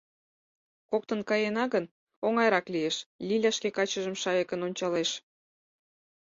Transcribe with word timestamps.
—Коктын 0.91 1.19
каена 1.29 1.65
гын, 1.73 1.85
оҥайрак 2.25 2.65
лиеш,— 2.73 2.95
Лиля 3.27 3.51
шке 3.57 3.69
качыжым 3.77 4.15
шайыкын 4.21 4.59
ончалеш. 4.67 5.09